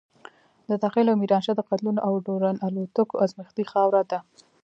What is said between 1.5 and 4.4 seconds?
د قتلونو او ډرون الوتکو ازمايښتي خاوره ده.